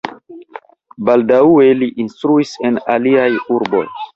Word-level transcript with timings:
Baldaŭe 1.09 1.67
li 1.81 1.91
instruis 2.07 2.57
en 2.71 2.81
aliaj 2.99 3.31
urboj. 3.59 3.87